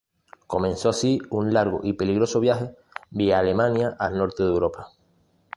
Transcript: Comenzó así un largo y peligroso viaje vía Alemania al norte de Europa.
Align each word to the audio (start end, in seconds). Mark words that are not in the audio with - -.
Comenzó 0.47 0.89
así 0.89 1.21
un 1.29 1.53
largo 1.53 1.81
y 1.83 1.93
peligroso 1.93 2.39
viaje 2.39 2.73
vía 3.11 3.37
Alemania 3.37 3.95
al 3.99 4.17
norte 4.17 4.41
de 4.41 4.49
Europa. 4.49 4.89